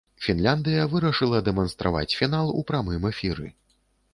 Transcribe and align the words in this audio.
Фінляндыя 0.27 0.85
вырашыла 0.93 1.41
дэманстраваць 1.49 2.17
фінал 2.23 2.47
у 2.63 2.65
прамым 2.73 3.07
эфіры. 3.11 3.47